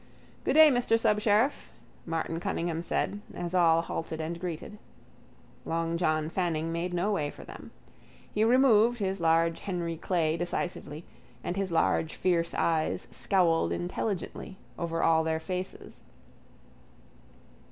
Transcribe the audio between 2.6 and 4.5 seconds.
said, as all halted and